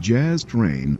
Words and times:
Jazz 0.00 0.44
Train 0.44 0.98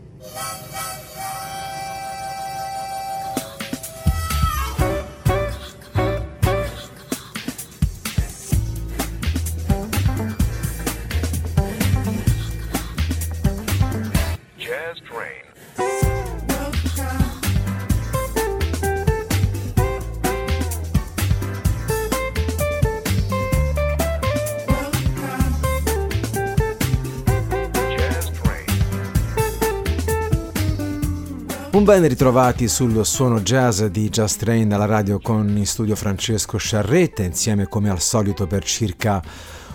ben 31.89 32.07
ritrovati 32.07 32.67
sul 32.67 33.03
suono 33.03 33.41
jazz 33.41 33.81
di 33.85 34.09
Just 34.09 34.41
Train 34.41 34.71
alla 34.71 34.85
radio 34.85 35.17
con 35.19 35.57
in 35.57 35.65
studio 35.65 35.95
Francesco 35.95 36.59
Sciarretta, 36.59 37.23
insieme 37.23 37.67
come 37.67 37.89
al 37.89 37.99
solito 37.99 38.45
per 38.45 38.63
circa 38.63 39.19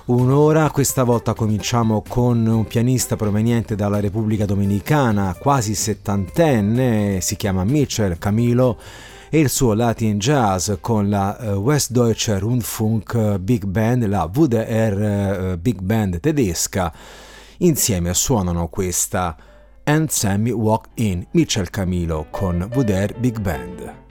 un'ora. 0.04 0.70
Questa 0.70 1.02
volta 1.02 1.34
cominciamo 1.34 2.04
con 2.06 2.46
un 2.46 2.66
pianista 2.66 3.16
proveniente 3.16 3.74
dalla 3.74 3.98
Repubblica 3.98 4.44
Dominicana, 4.44 5.34
quasi 5.36 5.74
settantenne, 5.74 7.18
si 7.20 7.34
chiama 7.34 7.64
Mitchell 7.64 8.16
Camilo 8.16 8.78
e 9.28 9.40
il 9.40 9.48
suo 9.48 9.74
Latin 9.74 10.16
Jazz 10.16 10.70
con 10.80 11.08
la 11.08 11.36
eh, 11.36 11.52
Westdeutsche 11.54 12.38
Rundfunk 12.38 13.38
Big 13.38 13.64
Band, 13.64 14.06
la 14.06 14.30
WDR 14.32 15.02
eh, 15.02 15.58
Big 15.58 15.80
Band 15.80 16.20
tedesca. 16.20 16.92
Insieme 17.56 18.14
suonano 18.14 18.68
questa 18.68 19.36
And 19.86 20.10
Sammy 20.10 20.52
Walked 20.52 20.98
In, 20.98 21.26
Mitchell 21.32 21.70
Camilo 21.70 22.26
con 22.30 22.70
WDR 22.70 23.12
Big 23.20 23.42
Band. 23.42 24.03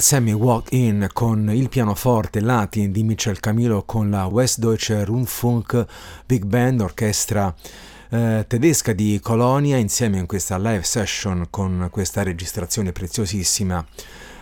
Sammy 0.00 0.32
Walk 0.32 0.72
In 0.72 1.08
con 1.12 1.50
il 1.52 1.68
pianoforte 1.68 2.40
Latin 2.40 2.90
di 2.90 3.02
Michel 3.02 3.38
Camilo 3.38 3.82
con 3.84 4.10
la 4.10 4.26
Westdeutsche 4.26 5.04
Rundfunk 5.04 5.86
Big 6.26 6.44
Band, 6.44 6.80
orchestra 6.80 7.54
eh, 8.10 8.44
tedesca 8.46 8.92
di 8.92 9.20
Colonia, 9.22 9.76
insieme 9.76 10.18
in 10.18 10.26
questa 10.26 10.58
live 10.58 10.82
session 10.82 11.46
con 11.50 11.88
questa 11.90 12.22
registrazione 12.22 12.92
preziosissima. 12.92 13.84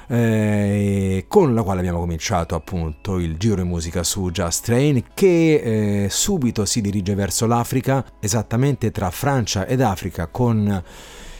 Eh, 0.09 1.25
con 1.29 1.55
la 1.55 1.63
quale 1.63 1.81
abbiamo 1.81 2.01
cominciato 2.01 2.55
appunto 2.55 3.19
il 3.19 3.37
giro 3.37 3.63
di 3.63 3.69
musica 3.69 4.03
su 4.03 4.31
Just 4.31 4.65
Train 4.65 5.05
che 5.15 6.05
eh, 6.05 6.09
subito 6.11 6.65
si 6.65 6.81
dirige 6.81 7.15
verso 7.15 7.47
l'Africa, 7.47 8.05
esattamente 8.21 8.91
tra 8.91 9.11
Francia 9.11 9.67
ed 9.67 9.81
Africa 9.81 10.27
con 10.27 10.83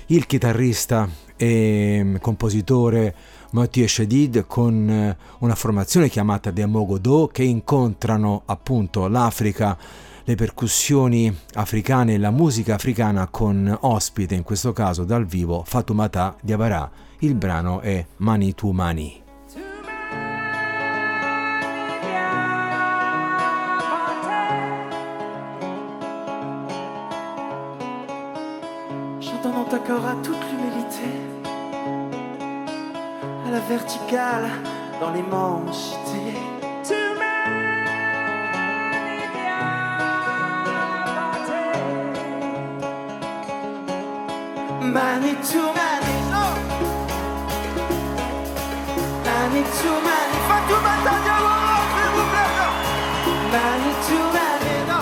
il 0.07 0.27
chitarrista 0.27 1.09
e 1.37 2.19
compositore 2.21 3.15
Mathieu 3.53 3.87
Chedid 3.87 4.47
con 4.47 4.89
eh, 4.89 5.17
una 5.39 5.55
formazione 5.55 6.09
chiamata 6.09 6.53
The 6.53 6.67
Mogodo 6.67 7.29
che 7.31 7.43
incontrano 7.43 8.43
appunto 8.47 9.09
l'Africa, 9.09 9.77
le 10.25 10.35
percussioni 10.35 11.35
africane 11.55 12.15
e 12.15 12.19
la 12.19 12.31
musica 12.31 12.75
africana 12.75 13.27
con 13.29 13.77
ospite, 13.83 14.35
in 14.35 14.43
questo 14.43 14.73
caso 14.73 15.05
dal 15.05 15.27
vivo, 15.27 15.65
Fatoumata 15.67 16.37
Diawara. 16.41 16.91
Il 17.19 17.35
brano 17.35 17.81
è 17.81 18.05
Mani 18.17 18.55
to 18.55 18.73
Mani. 18.73 19.22
Verticale 33.83 34.49
dans 35.01 35.11
l'immensité. 35.11 36.23
Mani 44.95 45.35
to 45.49 45.63
mani, 45.79 46.17
no. 46.33 46.45
Mani 49.27 49.63
to 49.79 49.93
mani, 50.07 50.39
Fatouma 50.49 50.95
Tadiawara, 51.05 51.79
s'il 51.93 52.11
vous 52.15 52.29
plaît, 52.33 52.53
no. 52.59 52.69
Mani 53.53 53.91
to 54.07 54.19
mani, 54.37 54.75
no. 54.91 55.01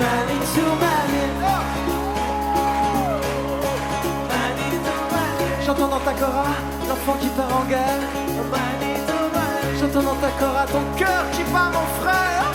Mani 0.00 0.36
to 0.52 0.64
mani, 0.82 1.17
J'entends 5.78 5.96
dans 5.96 6.04
ta 6.04 6.12
cora 6.12 6.46
l'enfant 6.88 7.16
qui 7.20 7.28
part 7.28 7.56
en 7.56 7.64
guerre. 7.68 8.00
J'entends 9.78 10.02
dans 10.02 10.16
ta 10.16 10.30
cora 10.30 10.66
ton 10.66 10.82
cœur 10.96 11.30
qui 11.30 11.44
bat 11.52 11.70
mon 11.72 11.86
frère. 12.02 12.52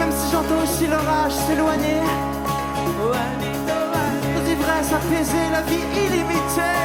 Même 0.00 0.10
si 0.10 0.32
j'entends 0.32 0.62
aussi 0.64 0.88
l'orage 0.88 1.34
s'éloigner. 1.46 2.02
Nos 4.34 4.44
ivresses 4.50 4.92
apaiser 4.92 5.50
la 5.52 5.62
vie 5.62 5.86
illimitée. 6.04 6.84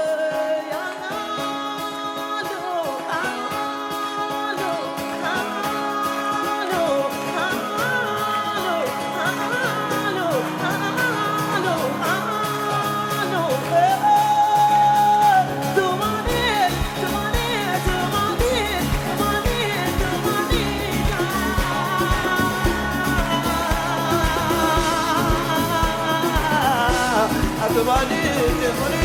Fatıma'nın 27.71 29.00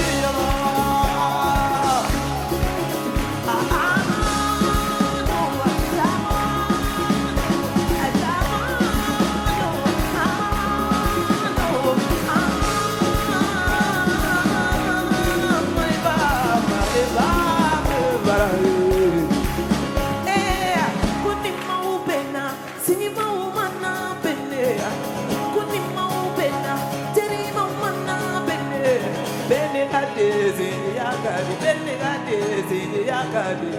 yesije 32.41 33.01
yakade 33.11 33.73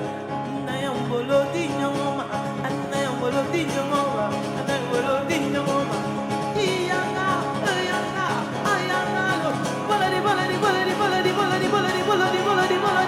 di 1.53 1.63
nyongoma 1.79 2.23
nna 2.73 2.97
ya 3.05 3.11
di 3.51 3.61
nyongoma 3.71 4.25
nna 4.63 4.73
ya 4.73 5.15
di 5.27 5.37
nyongoma 5.53 5.97
iyanga 6.65 7.27
iyanga 7.73 8.25
ayanga 8.73 9.23
lo 9.41 9.51
boladi 9.87 10.19
boladi 10.25 10.55
boladi 10.63 10.93
boladi 10.99 11.31
boladi 11.37 12.39
boladi 12.47 12.77
boladi 12.85 13.06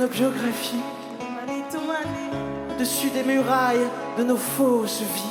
nos 0.00 0.08
biographies, 0.08 0.80
au-dessus 2.70 3.10
des 3.10 3.22
murailles 3.22 3.86
de 4.16 4.24
nos 4.24 4.38
fausses 4.38 5.02
vies. 5.02 5.29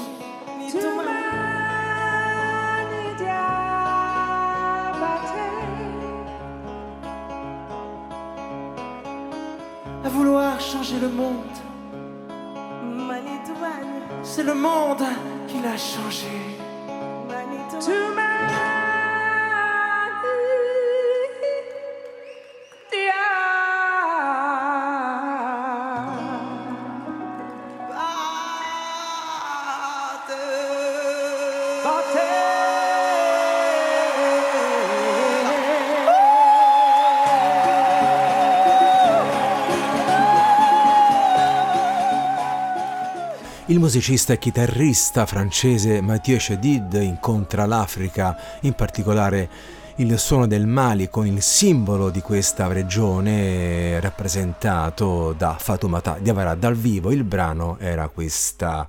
Il 43.80 43.86
musicista 43.86 44.34
e 44.34 44.40
chitarrista 44.40 45.26
francese 45.26 46.02
Mathieu 46.02 46.38
Chedid 46.38 47.00
incontra 47.02 47.66
l'Africa, 47.66 48.36
in 48.64 48.74
particolare 48.74 49.50
il 49.96 50.20
suono 50.20 50.48
del 50.48 50.68
Mali 50.68 51.10
con 51.10 51.26
il 51.26 51.42
simbolo 51.42 52.10
di 52.10 52.20
questa 52.20 52.68
regione 52.68 53.98
rappresentato 54.02 55.32
da 55.32 55.56
Fatoumata 55.58 56.18
Diawara 56.20 56.56
dal 56.56 56.76
vivo. 56.76 57.10
Il 57.12 57.24
brano 57.24 57.78
era 57.80 58.10
questa 58.10 58.86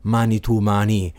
Mani 0.00 0.40
tu 0.40 0.58
Mani. 0.58 1.14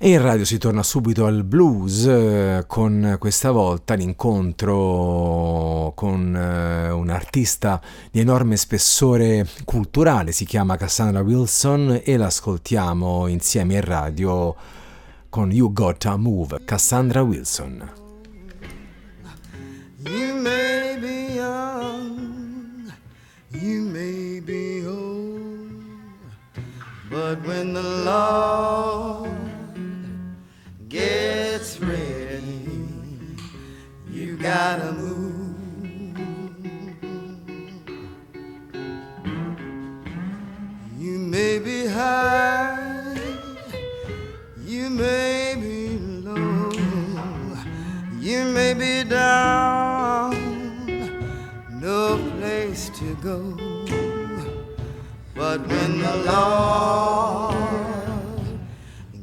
E 0.00 0.10
in 0.10 0.22
radio 0.22 0.44
si 0.44 0.58
torna 0.58 0.84
subito 0.84 1.26
al 1.26 1.42
blues 1.42 2.06
eh, 2.06 2.62
con 2.68 3.16
questa 3.18 3.50
volta 3.50 3.94
l'incontro 3.94 5.92
con 5.96 6.36
eh, 6.36 6.88
un 6.90 7.10
artista 7.10 7.80
di 8.08 8.20
enorme 8.20 8.56
spessore 8.56 9.44
culturale, 9.64 10.30
si 10.30 10.44
chiama 10.44 10.76
Cassandra 10.76 11.20
Wilson 11.20 12.00
e 12.04 12.16
l'ascoltiamo 12.16 13.26
insieme 13.26 13.74
in 13.74 13.80
radio 13.80 14.54
con 15.28 15.50
You 15.50 15.72
Gotta 15.72 16.16
Move, 16.16 16.60
Cassandra 16.64 17.22
Wilson. 17.22 17.92
You 20.04 20.34
may 20.40 20.96
be 21.00 21.32
young, 21.34 22.92
you 23.48 23.82
may 23.82 24.40
be 24.40 24.86
old, 24.86 25.72
but 27.10 27.44
when 27.44 27.72
the 27.72 27.82
Lord 28.04 29.37
gotta 34.48 34.92
move. 34.92 36.16
You 40.98 41.18
may 41.18 41.58
be 41.58 41.84
high, 41.84 43.14
you 44.64 44.88
may 44.88 45.54
be 45.60 45.98
low, 45.98 46.72
you 48.18 48.44
may 48.46 48.72
be 48.72 49.04
down, 49.04 50.32
no 51.70 52.16
place 52.38 52.88
to 53.00 53.14
go. 53.16 53.40
But 55.34 55.58
when 55.68 55.98
the 55.98 56.16
Lord 56.30 57.54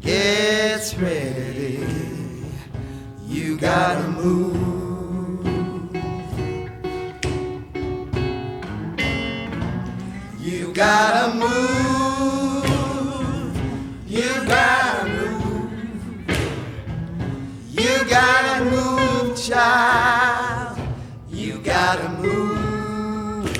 gets 0.01 0.93
ready, 0.99 1.83
you 3.25 3.57
gotta 3.57 4.07
move. 4.09 4.74
Gotta 10.75 11.33
move. 11.35 12.65
You 14.05 14.29
gotta 14.45 15.07
move. 15.07 16.27
You 17.71 18.03
gotta 18.09 18.65
move, 18.65 19.37
child. 19.37 20.77
You 21.29 21.59
gotta 21.59 22.09
move. 22.21 23.53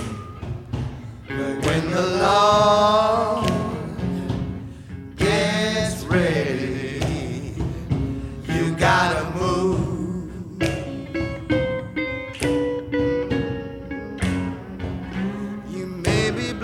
But 1.30 1.66
when 1.66 1.90
the 1.92 2.02
Lord 2.22 3.15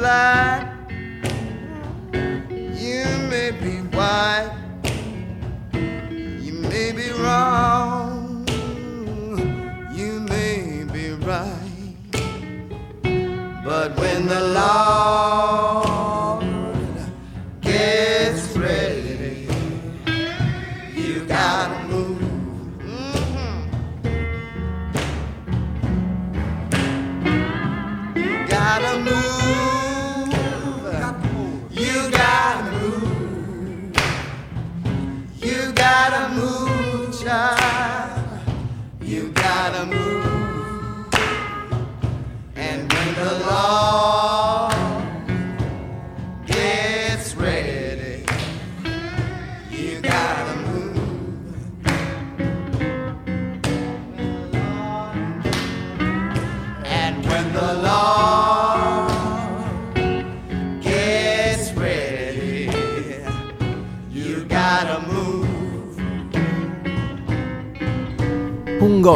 may 0.02 0.51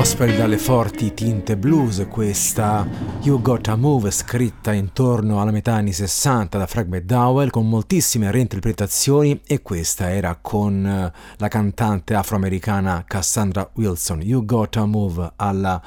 gospel 0.05 0.35
dalle 0.35 0.59
forti 0.59 1.15
tinte 1.15 1.57
blues, 1.57 2.05
questa 2.07 2.87
You 3.21 3.41
Gotta 3.41 3.75
Move 3.75 4.11
scritta 4.11 4.71
intorno 4.71 5.41
alla 5.41 5.49
metà 5.49 5.73
anni 5.73 5.93
60 5.93 6.59
da 6.59 6.67
Frank 6.67 6.89
McDowell 6.89 7.49
con 7.49 7.67
moltissime 7.67 8.29
reinterpretazioni 8.29 9.41
e 9.47 9.63
questa 9.63 10.11
era 10.11 10.37
con 10.39 10.85
eh, 10.85 11.11
la 11.37 11.47
cantante 11.47 12.13
afroamericana 12.13 13.03
Cassandra 13.07 13.67
Wilson. 13.73 14.21
You 14.21 14.45
Gotta 14.45 14.85
Move 14.85 15.31
alla 15.37 15.81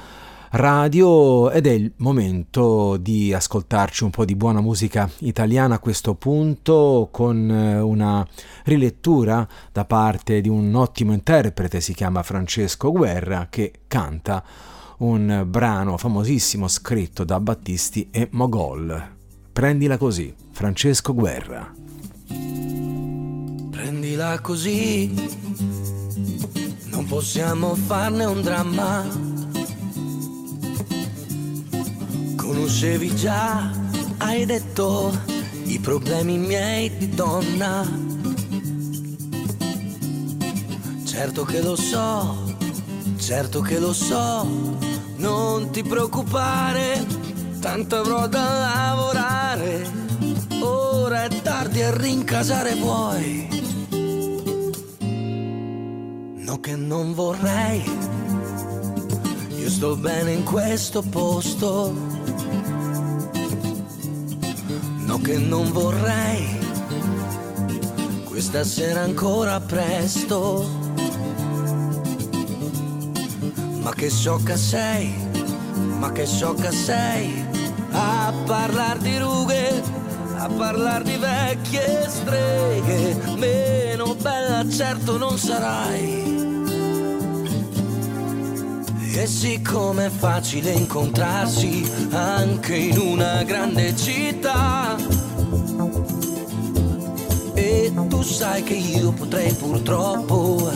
radio 0.51 1.51
ed 1.51 1.67
è 1.67 1.71
il 1.71 1.93
momento 1.97 2.97
di 2.97 3.33
ascoltarci 3.33 4.03
un 4.03 4.09
po' 4.09 4.25
di 4.25 4.35
buona 4.35 4.61
musica 4.61 5.09
italiana 5.19 5.75
a 5.75 5.79
questo 5.79 6.15
punto 6.15 7.09
con 7.11 7.49
eh, 7.49 7.79
una 7.79 8.25
rilettura 8.63 9.47
da 9.71 9.85
parte 9.85 10.41
di 10.41 10.49
un 10.49 10.73
ottimo 10.73 11.13
interprete, 11.13 11.81
si 11.81 11.93
chiama 11.93 12.23
Francesco 12.23 12.91
Guerra, 12.91 13.47
che 13.49 13.81
canta 13.87 14.43
un 14.99 15.45
brano 15.47 15.97
famosissimo 15.97 16.67
scritto 16.67 17.23
da 17.23 17.39
Battisti 17.39 18.09
e 18.11 18.27
Mogol. 18.31 19.17
Prendila 19.51 19.97
così, 19.97 20.33
Francesco 20.51 21.13
Guerra. 21.13 21.71
Prendila 23.71 24.39
così, 24.39 25.13
non 26.91 27.05
possiamo 27.05 27.75
farne 27.75 28.25
un 28.25 28.41
dramma. 28.41 29.28
Conoscevi 32.59 33.15
già, 33.15 33.71
hai 34.17 34.45
detto, 34.45 35.17
i 35.63 35.79
problemi 35.79 36.37
miei 36.37 36.95
di 36.97 37.07
donna. 37.09 37.87
Certo 41.05 41.45
che 41.45 41.61
lo 41.61 41.77
so, 41.77 42.53
certo 43.17 43.61
che 43.61 43.79
lo 43.79 43.93
so, 43.93 44.45
Non 45.15 45.69
ti 45.71 45.83
preoccupare, 45.83 47.05
tanto 47.61 47.95
avrò 47.95 48.27
da 48.27 48.43
lavorare. 48.43 49.89
Ora 50.59 51.23
è 51.23 51.41
tardi 51.41 51.81
a 51.81 51.95
rincasare 51.95 52.75
vuoi. 52.75 53.47
No 56.35 56.59
che 56.59 56.75
non 56.75 57.13
vorrei. 57.13 57.83
Io 59.57 59.69
sto 59.69 59.95
bene 59.95 60.33
in 60.33 60.43
questo 60.43 61.01
posto. 61.01 62.08
Che 65.21 65.37
non 65.37 65.71
vorrei. 65.71 66.57
Questa 68.25 68.63
sera 68.63 69.01
ancora 69.01 69.59
presto. 69.59 70.67
Ma 73.81 73.93
che 73.93 74.09
sciocca 74.09 74.55
sei, 74.55 75.13
ma 75.97 76.11
che 76.11 76.25
sciocca 76.25 76.71
sei 76.71 77.45
a 77.91 78.33
parlar 78.45 78.97
di 78.97 79.17
rughe, 79.17 79.81
a 80.35 80.47
parlar 80.47 81.01
di 81.03 81.17
vecchie 81.17 82.05
streghe. 82.07 83.17
Meno 83.37 84.15
bella 84.15 84.67
certo 84.69 85.17
non 85.17 85.37
sarai. 85.37 86.28
E 89.11 89.27
siccome 89.27 90.05
è 90.05 90.09
facile 90.09 90.71
incontrarsi 90.71 91.83
anche 92.11 92.75
in 92.75 92.97
una 92.97 93.43
grande 93.43 93.93
città, 93.95 94.95
e 97.53 97.91
tu 98.07 98.21
sai 98.21 98.63
che 98.63 98.75
io 98.75 99.11
potrei 99.11 99.51
purtroppo 99.53 100.71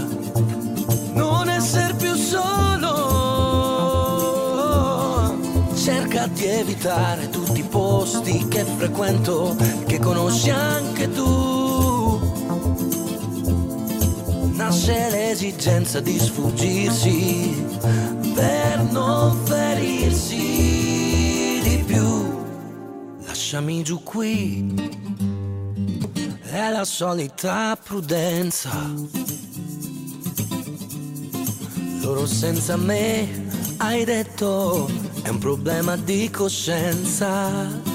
non 1.13 1.47
essere 1.47 1.93
più 1.93 2.13
solo. 2.15 3.21
Cerca 5.75 6.27
di 6.27 6.45
evitare 6.45 7.29
tutti 7.29 7.59
i 7.61 7.63
posti 7.63 8.45
che 8.49 8.65
frequento, 8.65 9.55
che 9.85 9.99
conosci 9.99 10.49
anche 10.49 11.09
tu. 11.11 12.31
Nasce 14.53 15.09
l'esigenza 15.09 15.99
di 15.99 16.17
sfuggirsi 16.19 17.65
per 18.33 18.83
non 18.91 19.37
ferirsi 19.45 20.39
di 21.63 21.83
più. 21.85 22.31
Lasciami 23.25 23.83
giù 23.83 24.01
qui 24.03 24.73
è 26.43 26.69
la 26.69 26.85
solita 26.85 27.77
prudenza. 27.83 28.71
Loro 32.01 32.25
senza 32.25 32.75
me, 32.75 33.47
hai 33.77 34.03
detto, 34.03 34.89
è 35.23 35.29
un 35.29 35.37
problema 35.39 35.95
di 35.95 36.29
coscienza. 36.29 37.91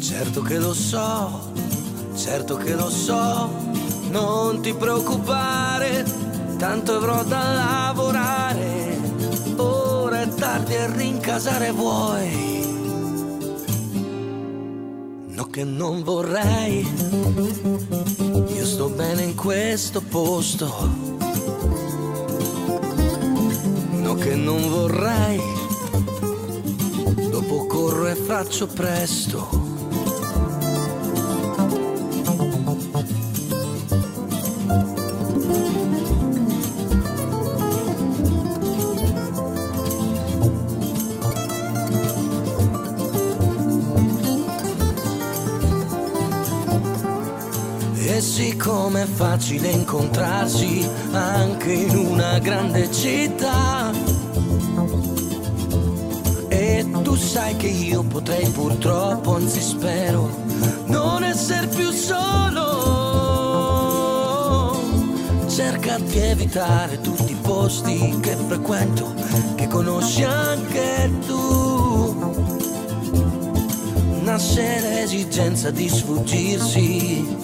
Certo 0.00 0.42
che 0.42 0.58
lo 0.58 0.74
so, 0.74 1.52
certo 2.16 2.56
che 2.56 2.74
lo 2.74 2.90
so, 2.90 3.48
non 4.10 4.60
ti 4.60 4.74
preoccupare, 4.74 6.04
tanto 6.58 6.96
avrò 6.96 7.22
da 7.22 7.52
lavorare. 7.52 8.98
Ora 9.56 10.22
è 10.22 10.28
tardi 10.28 10.74
a 10.74 10.92
rincasare 10.92 11.70
vuoi. 11.70 12.56
No 15.28 15.44
che 15.44 15.62
non 15.62 16.02
vorrei, 16.02 16.84
io 18.54 18.66
sto 18.66 18.88
bene 18.88 19.22
in 19.22 19.36
questo 19.36 20.00
posto. 20.00 20.66
No 23.92 24.14
che 24.14 24.34
non 24.34 24.68
vorrei, 24.68 25.40
dopo 27.30 27.66
corro 27.66 28.08
e 28.08 28.16
faccio 28.16 28.66
presto. 28.66 29.67
E 48.38 48.40
siccome 48.40 49.02
è 49.02 49.06
facile 49.06 49.68
incontrarsi 49.70 50.88
anche 51.10 51.72
in 51.72 51.96
una 51.96 52.38
grande 52.38 52.88
città. 52.92 53.90
E 56.46 56.86
tu 57.02 57.16
sai 57.16 57.56
che 57.56 57.66
io 57.66 58.04
potrei 58.04 58.48
purtroppo, 58.50 59.34
anzi 59.34 59.60
spero, 59.60 60.30
non 60.84 61.24
essere 61.24 61.66
più 61.66 61.90
solo. 61.90 62.76
Cerca 65.48 65.98
di 65.98 66.18
evitare 66.18 67.00
tutti 67.00 67.32
i 67.32 67.38
posti 67.42 68.20
che 68.20 68.36
frequento, 68.36 69.14
che 69.56 69.66
conosci 69.66 70.22
anche 70.22 71.10
tu 71.26 71.66
nasce 74.22 74.80
l'esigenza 74.80 75.70
di 75.70 75.88
sfuggirsi 75.88 77.36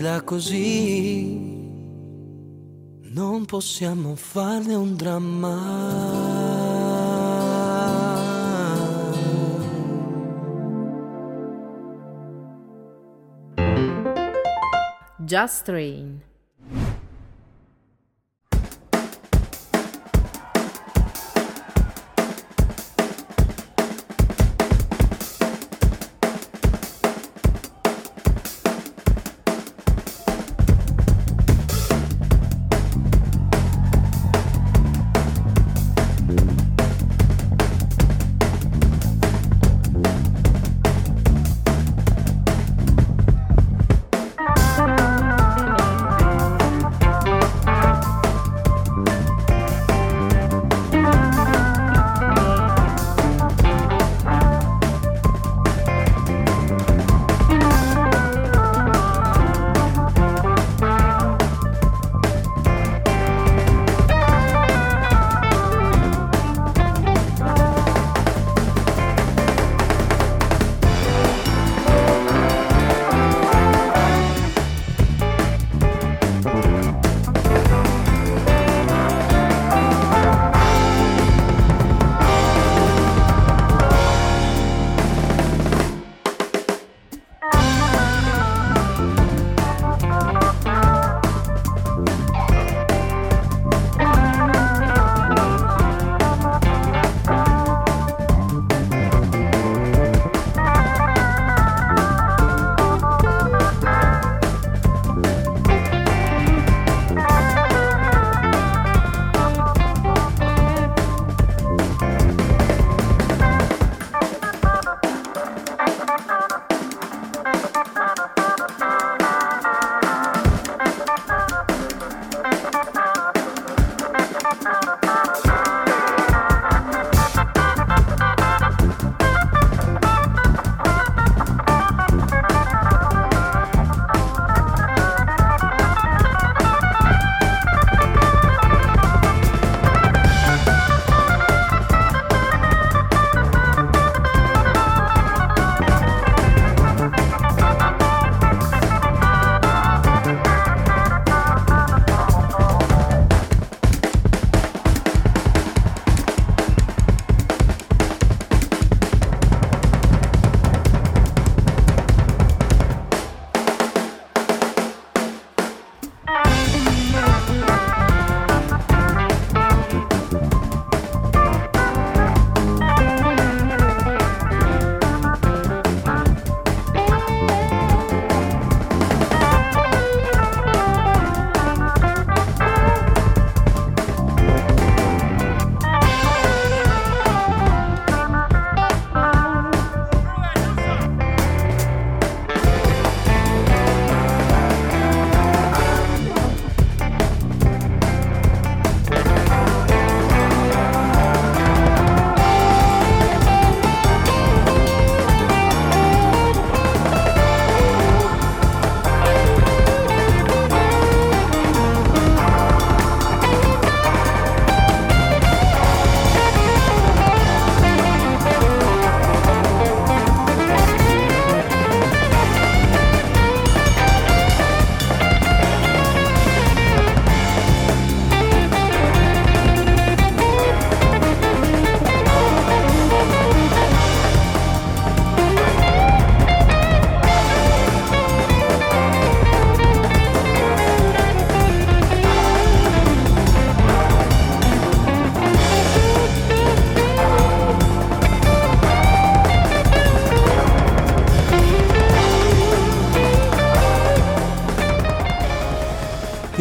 Prendila 0.00 0.22
così, 0.22 1.36
non 3.12 3.44
possiamo 3.44 4.14
farne 4.14 4.74
un 4.74 4.96
dramma. 4.96 5.58
Just 15.18 15.64
Train. 15.64 16.29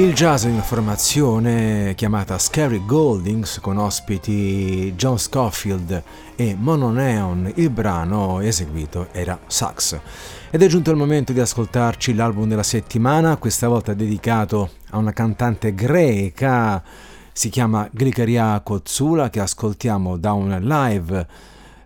Il 0.09 0.15
jazz 0.15 0.45
in 0.45 0.59
formazione 0.63 1.93
chiamata 1.93 2.39
Scary 2.39 2.83
Goldings 2.83 3.59
con 3.59 3.77
ospiti 3.77 4.91
John 4.95 5.19
Scofield 5.19 6.01
e 6.35 6.55
Mono 6.57 6.89
Neon, 6.89 7.51
il 7.57 7.69
brano 7.69 8.39
eseguito 8.39 9.09
era 9.11 9.37
Sax. 9.45 9.99
Ed 10.49 10.63
è 10.63 10.65
giunto 10.65 10.89
il 10.89 10.97
momento 10.97 11.31
di 11.31 11.39
ascoltarci 11.39 12.15
l'album 12.15 12.47
della 12.47 12.63
settimana, 12.63 13.37
questa 13.37 13.67
volta 13.67 13.93
dedicato 13.93 14.71
a 14.89 14.97
una 14.97 15.13
cantante 15.13 15.75
greca, 15.75 16.81
si 17.31 17.49
chiama 17.49 17.87
Glikaria 17.91 18.59
Kotsula, 18.61 19.29
che 19.29 19.41
ascoltiamo 19.41 20.17
da 20.17 20.33
un 20.33 20.57
live 20.59 21.27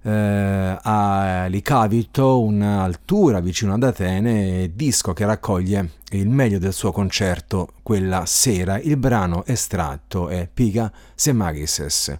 eh, 0.02 0.78
a 0.82 1.46
Licavito, 1.48 2.42
un'altura 2.42 3.42
vicino 3.42 3.74
ad 3.74 3.84
Atene, 3.84 4.72
disco 4.74 5.12
che 5.12 5.26
raccoglie 5.26 5.90
il 6.18 6.30
meglio 6.30 6.60
del 6.60 6.74
suo 6.74 6.92
concerto 6.92 7.74
quella 7.84 8.26
sera. 8.26 8.80
Il 8.80 8.98
brano 8.98 9.46
estratto 9.46 10.30
è 10.30 10.48
Piga 10.52 10.92
Semagises. 11.16 12.18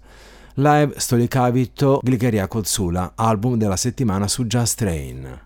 Live 0.56 0.94
Stolicavito 0.98 2.00
Glicheria 2.04 2.48
Kotsula, 2.48 3.14
album 3.16 3.58
della 3.58 3.78
settimana 3.78 4.28
su 4.28 4.46
Just 4.46 4.78
Train. 4.78 5.42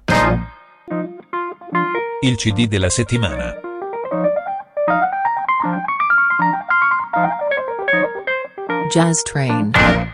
Il 2.21 2.35
CD 2.35 2.67
della 2.67 2.89
settimana. 2.89 3.55
Jazz 8.89 9.21
Train. 9.21 10.06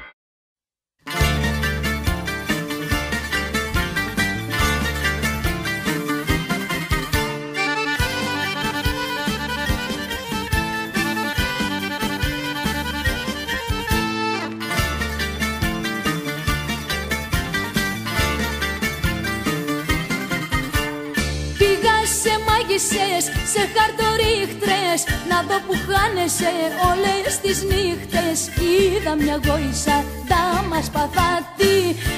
Μάγισσες, 22.73 23.23
σε 23.51 23.61
χαρτορίχτρες 23.75 24.99
Να 25.29 25.37
δω 25.47 25.57
που 25.65 25.75
χάνεσαι 25.87 26.53
όλες 26.91 27.39
τις 27.41 27.57
νύχτες. 27.71 28.37
Είδα 28.69 29.15
μια 29.15 29.39
γόησα, 29.45 30.05
τα 30.27 30.65
μας 30.69 30.89
παθάτη 30.89 31.75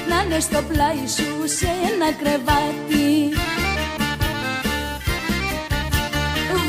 Να 0.10 0.18
είναι 0.24 0.40
στο 0.40 0.60
πλάι 0.70 1.04
σου 1.16 1.30
σε 1.58 1.70
ένα 1.92 2.10
κρεβάτι. 2.20 3.10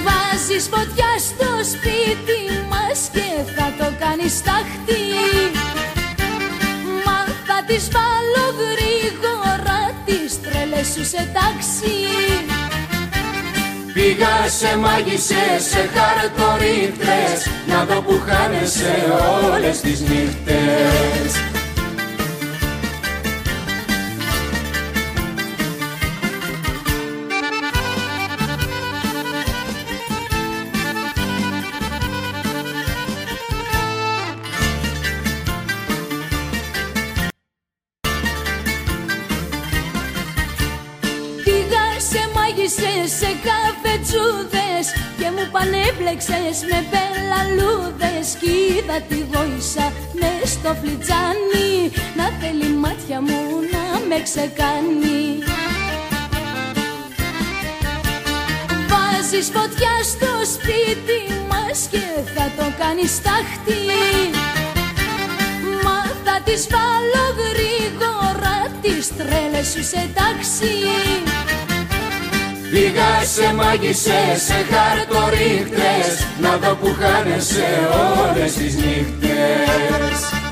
Βάζεις 0.04 0.64
φωτιά 0.72 1.12
στο 1.28 1.50
σπίτι 1.72 2.40
μας 2.70 2.98
και 3.12 3.28
θα 3.56 3.66
το 3.78 3.86
κάνεις 4.02 4.42
τάχτη. 4.42 5.02
Μα 7.04 7.18
θα 7.46 7.58
τις 7.66 7.88
βάλω 7.94 8.46
γρήγορα 8.62 9.80
τις 10.04 10.40
τρέλες 10.40 10.86
σου 10.86 11.04
σε 11.04 11.30
τάξη 11.34 12.55
Πήγα 13.96 14.48
σε 14.58 14.78
μάγισσες, 14.78 15.62
σε 15.70 15.90
χαρτορίχτες 15.94 17.46
Να 17.68 17.84
δω 17.84 18.00
που 18.00 18.20
χάνεσαι 18.26 18.94
όλες 19.54 19.80
τις 19.80 20.00
νύχτες 20.00 21.55
πανέπλεξες 45.66 46.58
με 46.70 46.78
πελαλούδες 46.92 48.26
Κι 48.40 48.50
είδα 48.50 48.98
τη 49.08 49.18
γόησα 49.32 49.92
με 50.20 50.30
στο 50.44 50.76
φλιτζάνι 50.80 51.70
Να 52.16 52.26
θέλει 52.40 52.68
μάτια 52.82 53.20
μου 53.20 53.42
να 53.72 53.84
με 54.08 54.22
ξεκάνει. 54.22 55.18
Βάζεις 58.90 59.46
φωτιά 59.54 59.94
στο 60.12 60.32
σπίτι 60.54 61.20
μας 61.50 61.78
και 61.90 62.04
θα 62.34 62.46
το 62.56 62.66
κάνεις 62.78 63.22
τάχτη. 63.22 63.80
Μα 65.84 66.00
θα 66.24 66.40
τις 66.44 66.66
βάλω 66.70 67.26
γρήγορα 67.40 68.56
τις 68.82 69.16
τρέλες 69.16 69.66
σου 69.66 69.82
σε 69.84 70.08
τάξη 70.14 70.74
Πήγα 72.70 73.24
σε 73.34 73.54
μάγισσες, 73.54 74.42
σε 74.46 74.58
χαρτορίχτες 74.70 76.26
Να 76.40 76.56
δω 76.56 76.74
που 76.74 76.96
χάνεσαι 77.00 77.66
όλες 78.30 78.52
τις 78.52 78.74
νύχτες 78.74 80.45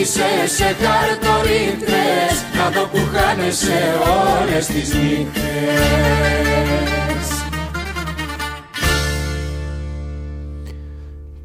μάγισσες, 0.00 0.50
σε 0.52 0.64
χαρτορίχτες 0.64 2.44
Να 2.56 2.70
δω 2.70 2.86
που 2.86 2.98
χάνεσαι 3.12 3.94
όλες 4.40 4.66
τις 4.66 4.94
νύχτες 4.94 5.46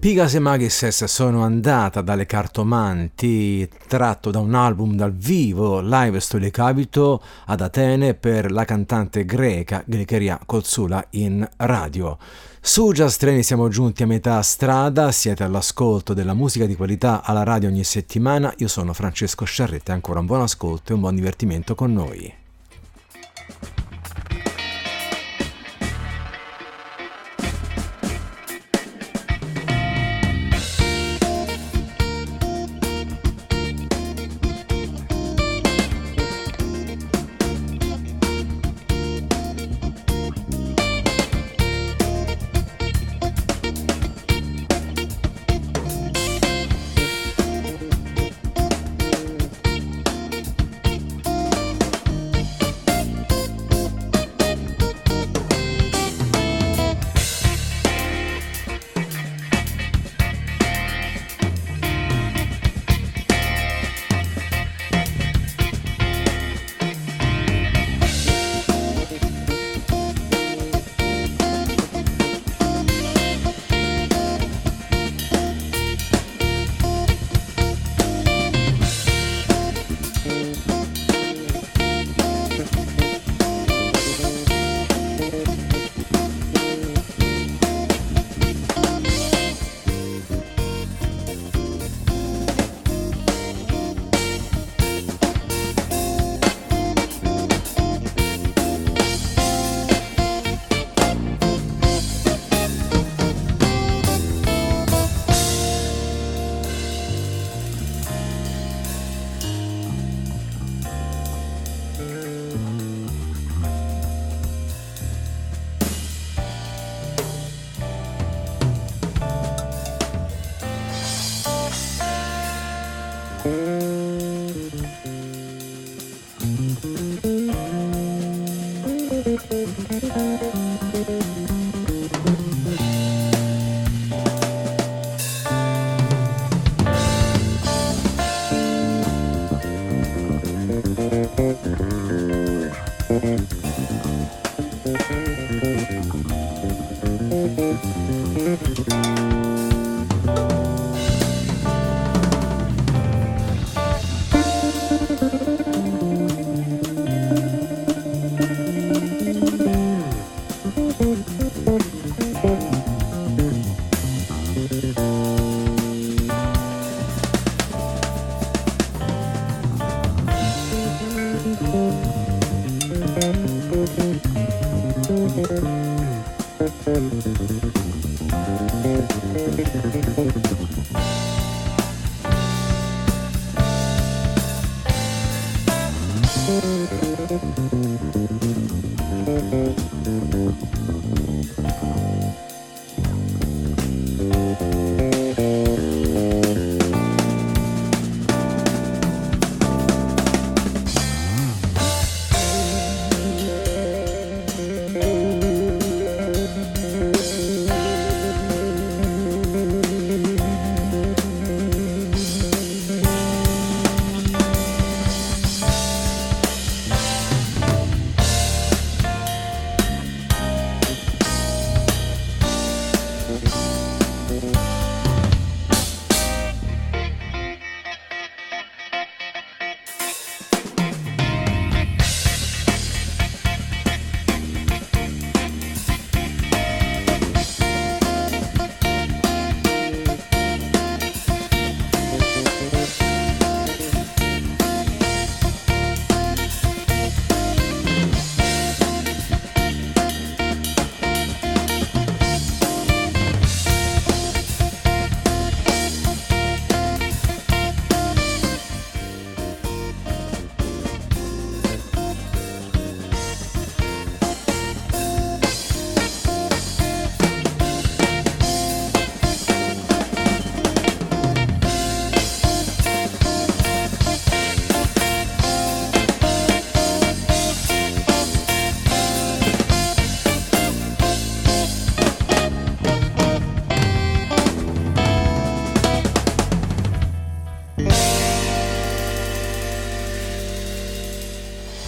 Pigas 0.03 0.33
e 0.33 0.39
Magisses 0.39 1.03
sono 1.03 1.43
andata 1.43 2.01
dalle 2.01 2.25
cartomanti, 2.25 3.69
tratto 3.87 4.31
da 4.31 4.39
un 4.39 4.55
album 4.55 4.95
dal 4.95 5.13
vivo, 5.13 5.79
live 5.79 6.19
Stolicabito 6.19 7.21
ad 7.45 7.61
Atene 7.61 8.15
per 8.15 8.51
la 8.51 8.65
cantante 8.65 9.25
greca 9.25 9.83
Glikeria 9.85 10.39
Kotsula 10.43 11.05
in 11.11 11.47
radio. 11.57 12.17
Su 12.66 12.90
Just 12.90 13.20
Train 13.20 13.44
siamo 13.44 13.68
giunti 13.68 14.02
a 14.02 14.08
metà 14.08 14.42
strada, 14.42 15.12
siete 15.12 15.44
all'ascolto 15.44 16.14
della 16.14 16.34
musica 16.34 16.66
di 16.66 16.74
qualità 16.74 17.22
alla 17.22 17.44
radio 17.44 17.68
ogni 17.68 17.84
settimana, 17.84 18.52
io 18.56 18.66
sono 18.66 18.92
Francesco 18.92 19.44
Sciarretta, 19.44 19.92
ancora 19.92 20.18
un 20.18 20.26
buon 20.26 20.40
ascolto 20.40 20.90
e 20.90 20.94
un 20.94 21.00
buon 21.00 21.14
divertimento 21.14 21.76
con 21.76 21.92
noi. 21.92 22.45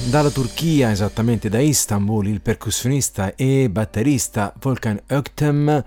Dalla 0.07 0.31
Turchia, 0.31 0.91
esattamente 0.91 1.49
da 1.51 1.59
Istanbul, 1.59 2.29
il 2.29 2.41
percussionista 2.41 3.35
e 3.35 3.69
batterista 3.69 4.55
Volkan 4.59 4.99
Öktem 5.07 5.85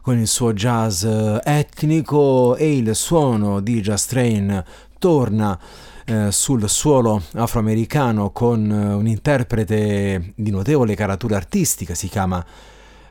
con 0.00 0.18
il 0.18 0.28
suo 0.28 0.52
jazz 0.52 1.02
eh, 1.02 1.40
etnico 1.42 2.54
e 2.56 2.76
il 2.76 2.94
suono 2.94 3.60
di 3.60 3.80
Jazz 3.80 4.04
Train 4.04 4.62
torna 4.98 5.58
eh, 6.04 6.30
sul 6.30 6.68
suolo 6.68 7.22
afroamericano 7.32 8.30
con 8.30 8.70
eh, 8.70 8.92
un 8.92 9.06
interprete 9.08 10.34
di 10.36 10.50
notevole 10.50 10.94
caratura 10.94 11.36
artistica, 11.36 11.94
si 11.94 12.08
chiama 12.08 12.44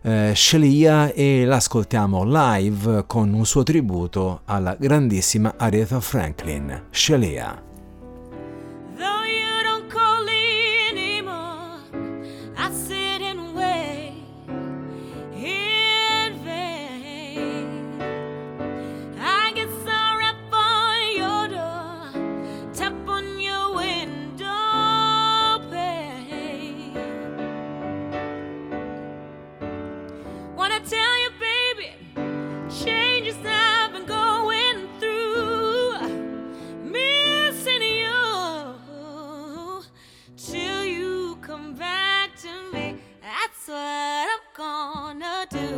eh, 0.01 0.33
Shelia 0.35 1.11
e 1.11 1.45
l'ascoltiamo 1.45 2.23
live 2.25 3.05
con 3.07 3.33
un 3.33 3.45
suo 3.45 3.63
tributo 3.63 4.41
alla 4.45 4.75
grandissima 4.79 5.55
Aretha 5.57 5.99
Franklin. 5.99 6.83
Shelia. 6.91 7.72
That's 43.65 43.71
what 43.71 44.27
I'm 44.29 45.19
gonna 45.19 45.47
do. 45.49 45.69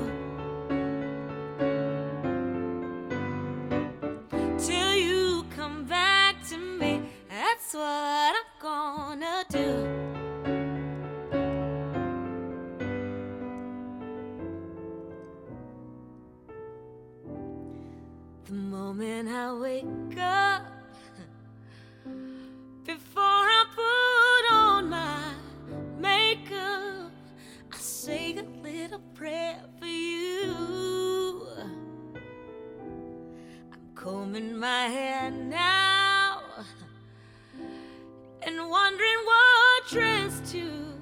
Till 4.58 4.96
you 4.96 5.46
come 5.56 5.86
back 5.86 6.44
to 6.50 6.58
me. 6.58 7.02
That's 7.30 7.74
what 7.76 7.84
I'm 7.84 8.44
gonna 8.60 9.46
do. 9.50 9.88
The 18.46 18.54
moment 18.54 19.30
I 19.30 19.54
wake 19.54 20.18
up, 20.18 20.64
before 22.84 23.24
I 23.24 23.66
put 23.76 24.56
on 24.56 24.90
my 24.90 25.34
makeup, 26.00 26.95
say 28.06 28.36
a 28.38 28.44
little 28.62 29.00
prayer 29.16 29.60
for 29.80 29.88
you. 29.88 31.48
I'm 33.74 33.80
combing 33.96 34.60
my 34.60 34.84
hair 34.90 35.32
now 35.32 36.42
and 38.44 38.70
wondering 38.70 39.22
what 39.26 39.88
dress 39.90 40.52
to 40.52 40.95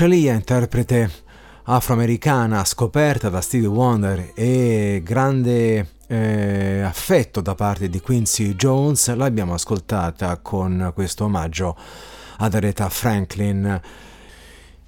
Scalia, 0.00 0.32
interprete 0.32 1.10
afroamericana 1.64 2.64
scoperta 2.64 3.28
da 3.28 3.42
Stevie 3.42 3.66
Wonder 3.66 4.32
e 4.34 5.02
grande 5.04 5.88
eh, 6.06 6.80
affetto 6.80 7.42
da 7.42 7.54
parte 7.54 7.90
di 7.90 8.00
Quincy 8.00 8.54
Jones, 8.54 9.14
l'abbiamo 9.14 9.52
ascoltata 9.52 10.38
con 10.38 10.90
questo 10.94 11.24
omaggio 11.24 11.76
ad 12.38 12.54
Aretha 12.54 12.88
Franklin. 12.88 13.78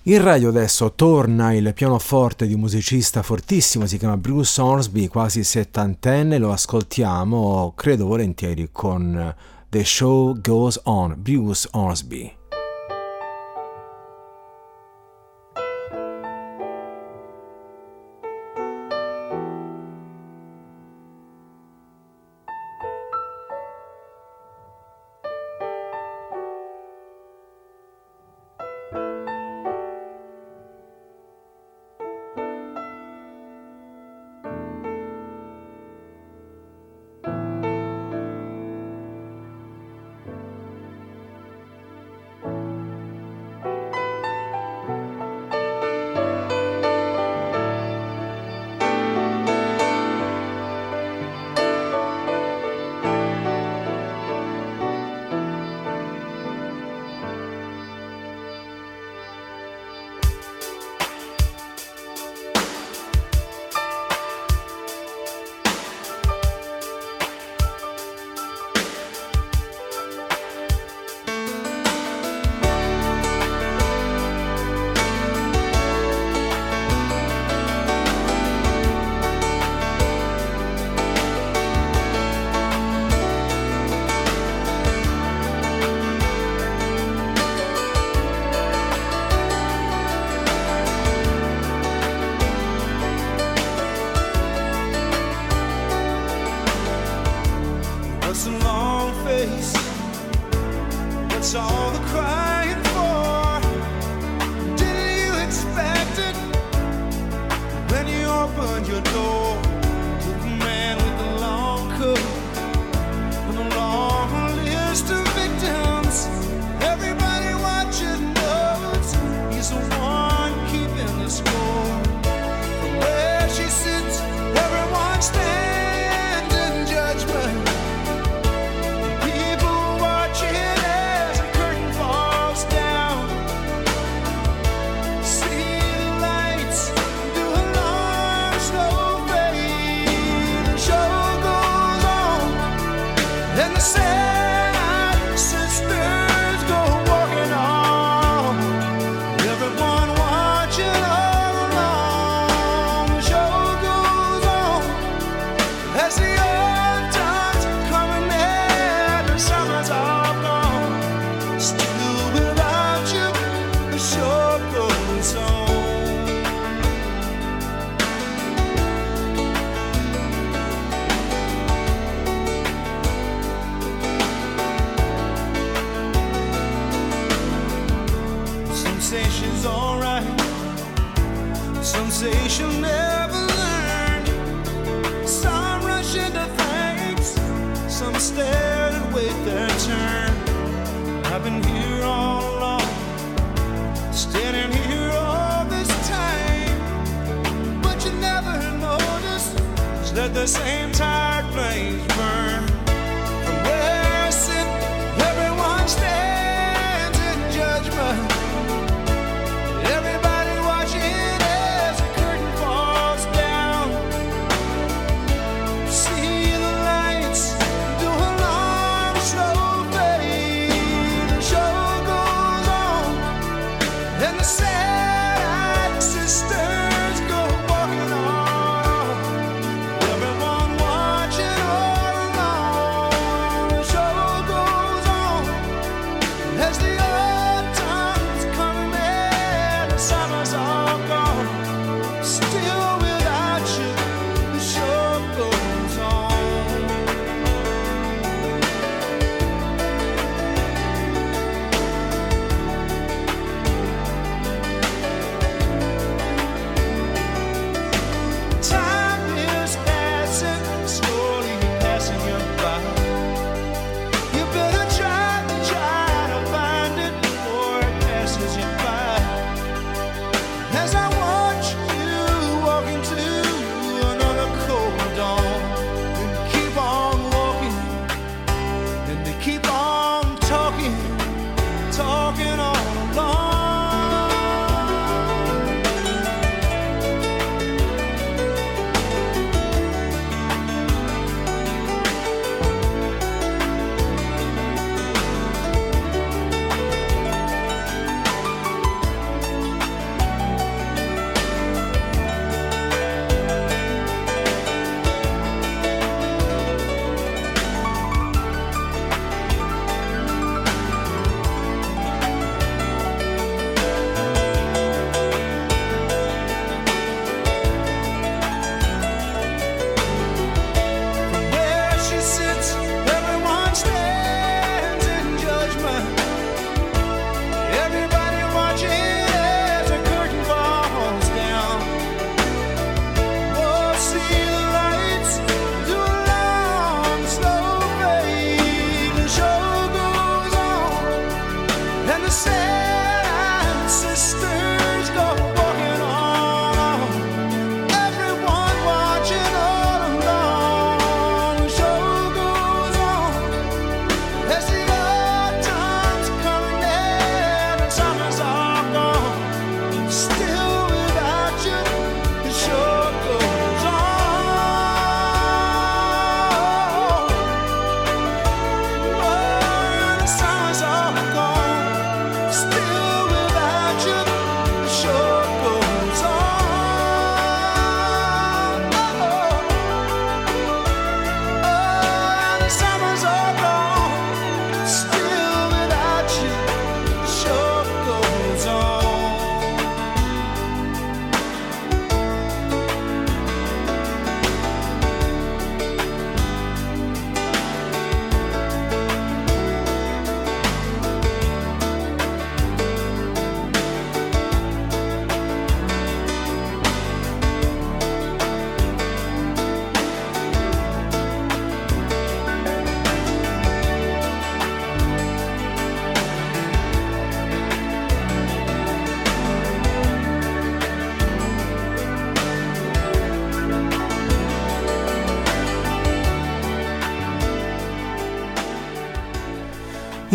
In 0.04 0.22
radio 0.22 0.48
adesso 0.48 0.94
torna 0.94 1.52
il 1.52 1.74
pianoforte 1.74 2.46
di 2.46 2.54
un 2.54 2.60
musicista 2.60 3.22
fortissimo, 3.22 3.84
si 3.84 3.98
chiama 3.98 4.16
Bruce 4.16 4.58
Hornsby, 4.58 5.08
quasi 5.08 5.44
settantenne, 5.44 6.38
lo 6.38 6.52
ascoltiamo 6.52 7.74
credo 7.76 8.06
volentieri 8.06 8.70
con 8.72 9.34
The 9.68 9.84
Show 9.84 10.40
Goes 10.40 10.80
On, 10.84 11.14
Bruce 11.18 11.68
Hornsby. 11.70 12.40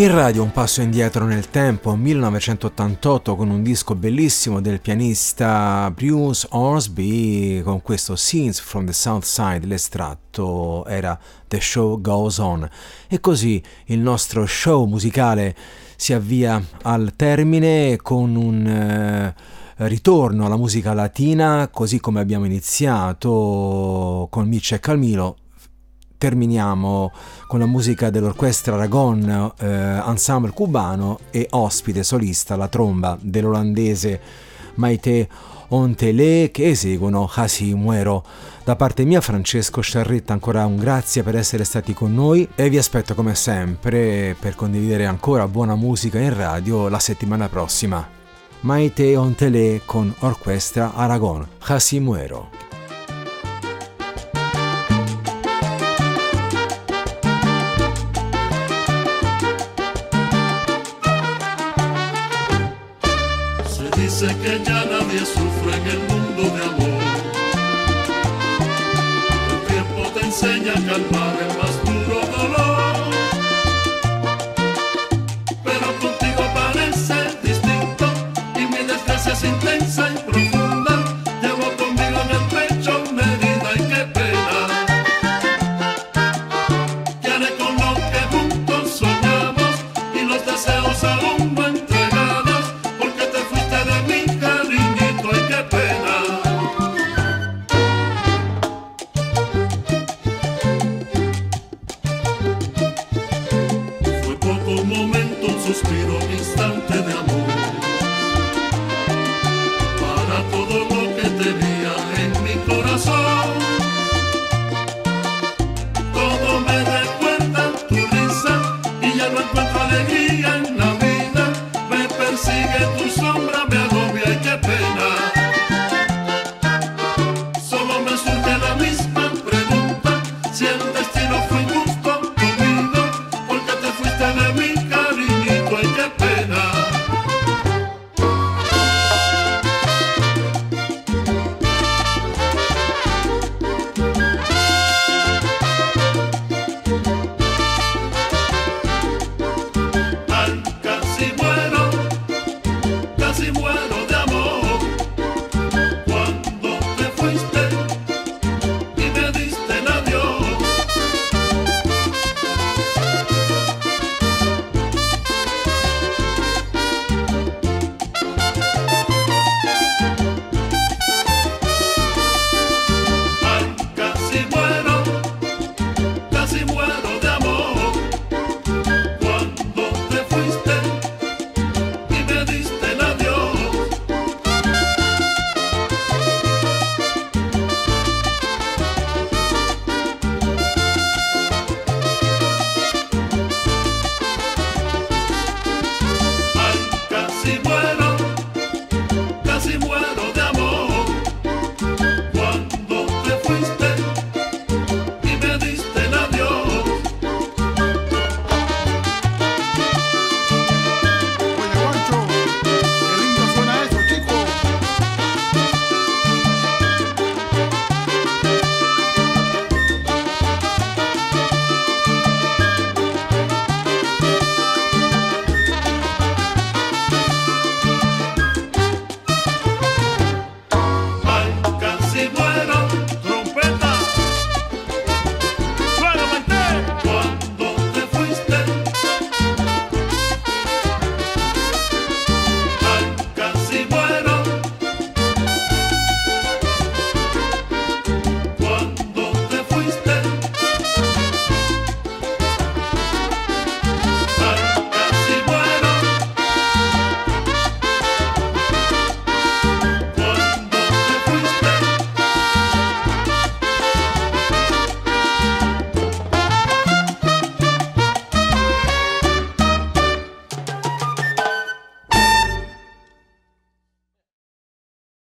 In 0.08 0.16
radio 0.16 0.41
un 0.41 0.53
passo 0.53 0.82
indietro 0.82 1.26
nel 1.26 1.49
tempo, 1.49 1.93
1988 1.93 3.36
con 3.36 3.49
un 3.49 3.62
disco 3.62 3.93
bellissimo 3.93 4.62
del 4.62 4.80
pianista 4.80 5.91
Bruce 5.93 6.47
Orsby 6.51 7.62
con 7.62 7.82
questo 7.82 8.16
Scenes 8.16 8.62
from 8.62 8.86
the 8.86 8.93
South 8.93 9.26
Side, 9.26 9.66
l'estratto 9.66 10.86
era 10.86 11.20
The 11.45 11.60
Show 11.60 11.99
Goes 11.99 12.38
On. 12.38 12.70
E 13.10 13.20
così 13.20 13.62
il 13.88 13.99
nostro 13.99 14.45
show 14.45 14.86
musicale 14.86 15.53
si 15.97 16.14
avvia 16.14 16.64
al 16.84 17.12
termine 17.18 17.97
con 17.97 18.38
un 18.38 18.66
eh, 18.66 19.36
ritorno 19.88 20.45
alla 20.45 20.55
musica 20.55 20.93
latina 20.93 21.68
così 21.68 21.99
come 21.99 22.22
abbiamo 22.22 22.45
iniziato 22.45 24.30
con 24.32 24.47
Mitch 24.47 24.72
e 24.72 24.80
Calmilo 24.80 25.36
terminiamo 26.18 27.11
con 27.47 27.59
la 27.59 27.65
musica 27.65 28.09
dell'orchestra 28.09 28.76
Aragon 28.76 29.53
eh, 29.59 30.01
Ensemble 30.05 30.51
cubano 30.51 31.20
e 31.32 31.47
ospite 31.51 32.03
solista 32.03 32.55
la 32.55 32.68
tromba 32.68 33.18
dell'olandese 33.22 34.20
Maite 34.76 35.28
Ontele 35.70 36.49
che 36.51 36.70
eseguono 36.70 37.30
Hasi 37.34 37.74
Muero. 37.74 38.24
Da 38.63 38.76
parte 38.76 39.03
mia 39.03 39.22
Francesco 39.22 39.82
Sciarretta 39.82 40.34
ancora 40.34 40.65
un 40.65 40.78
grazie 40.78 41.24
per 41.24 41.36
essere 41.36 41.63
stati 41.63 41.93
con 41.93 42.13
noi 42.13 42.47
e 42.55 42.70
vi 42.70 42.78
aspetto 42.78 43.15
come 43.15 43.36
sempre 43.36 44.36
per 44.39 44.55
condividere 44.55 45.05
ancora 45.05 45.47
buona 45.47 45.76
musica 45.76 46.20
in 46.20 46.34
radio 46.34 46.88
la 46.88 46.99
settimana 46.99 47.49
prossima. 47.49 48.15
Maite 48.61 49.15
Ontele 49.15 49.82
con 49.86 50.13
Orchestra 50.20 50.93
Aragon 50.95 51.45
Hasi 51.59 51.99
Muero. 51.99 52.66
Dice 64.20 64.36
que 64.38 64.63
ya 64.63 64.84
nadie 64.86 65.20
sufre 65.20 65.76
en 65.76 65.88
el 65.88 65.99
mundo 66.09 66.43
de 66.55 66.63
amor. 66.65 67.03
El 69.51 69.59
tiempo 69.68 70.09
te 70.15 70.26
enseña 70.26 70.72
a 70.72 70.82
calmar 70.88 71.36
el 71.45 71.57
más 71.59 71.76
duro 71.86 72.20
dolor. 72.36 72.95
Pero 75.63 75.88
contigo 76.01 76.43
parece 76.55 77.15
distinto 77.43 78.05
y 78.55 78.61
mi 78.61 78.88
desgracia 78.88 79.34
es 79.34 79.43
intensa 79.43 80.09
y 80.09 80.18
profunda. 80.18 80.47